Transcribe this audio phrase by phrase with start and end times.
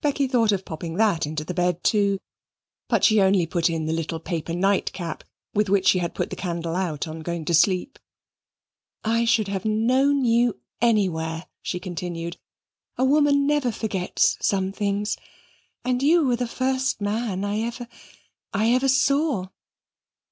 [0.00, 2.20] Becky thought of popping that into the bed too,
[2.86, 6.30] but she only put in the little paper night cap with which she had put
[6.30, 7.98] the candle out on going to sleep.
[9.02, 12.36] "I should have known you anywhere," she continued;
[12.96, 15.16] "a woman never forgets some things.
[15.84, 17.88] And you were the first man I ever
[18.52, 19.46] I ever saw."